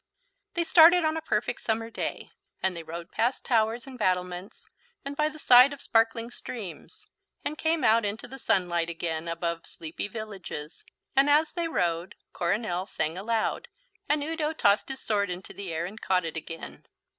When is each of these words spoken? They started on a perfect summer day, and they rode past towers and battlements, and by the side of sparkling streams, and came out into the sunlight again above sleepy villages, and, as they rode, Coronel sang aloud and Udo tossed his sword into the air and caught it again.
They 0.55 0.63
started 0.63 1.05
on 1.05 1.15
a 1.15 1.21
perfect 1.21 1.61
summer 1.61 1.91
day, 1.91 2.31
and 2.63 2.75
they 2.75 2.81
rode 2.81 3.11
past 3.11 3.45
towers 3.45 3.85
and 3.85 3.99
battlements, 3.99 4.67
and 5.05 5.15
by 5.15 5.29
the 5.29 5.37
side 5.37 5.73
of 5.73 5.79
sparkling 5.83 6.31
streams, 6.31 7.05
and 7.45 7.55
came 7.55 7.83
out 7.83 8.03
into 8.03 8.27
the 8.27 8.39
sunlight 8.39 8.89
again 8.89 9.27
above 9.27 9.67
sleepy 9.67 10.07
villages, 10.07 10.83
and, 11.15 11.29
as 11.29 11.53
they 11.53 11.67
rode, 11.67 12.15
Coronel 12.33 12.87
sang 12.87 13.15
aloud 13.15 13.67
and 14.09 14.23
Udo 14.23 14.53
tossed 14.53 14.89
his 14.89 15.03
sword 15.03 15.29
into 15.29 15.53
the 15.53 15.71
air 15.71 15.85
and 15.85 16.01
caught 16.01 16.25
it 16.25 16.35
again. 16.35 16.87